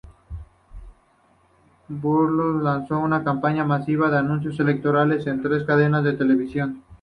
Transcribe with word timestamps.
Berlusconi 1.89 2.59
lanzó 2.63 2.97
una 2.97 3.23
campaña 3.23 3.63
masiva 3.65 4.09
de 4.09 4.17
anuncios 4.17 4.59
electorales 4.59 5.27
en 5.27 5.43
sus 5.43 5.43
tres 5.51 5.63
cadenas 5.63 6.03
de 6.03 6.13
televisión. 6.13 6.81